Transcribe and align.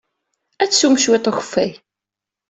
Ad 0.61 0.69
teswem 0.69 0.95
cwiṭ 1.03 1.25
n 1.27 1.29
ukeffay. 1.29 1.71